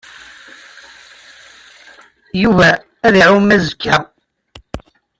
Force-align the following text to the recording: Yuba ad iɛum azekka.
Yuba 2.41 2.69
ad 3.07 3.15
iɛum 3.21 3.49
azekka. 3.55 3.97